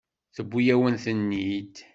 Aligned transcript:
Tewwi-yawen-ten-id. 0.35 1.75